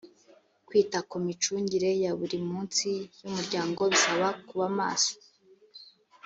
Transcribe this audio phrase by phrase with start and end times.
[0.67, 2.89] kwita ku micungire ya buri munsi
[3.23, 5.13] y’ umuryango bisaba kubamaso.